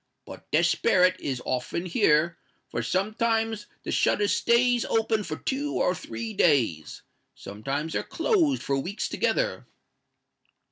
[0.25, 2.39] But the sperret is often here;
[2.71, 9.07] for sometimes the shutters stays open for two or three days—sometimes they're closed for weeks
[9.07, 9.67] together."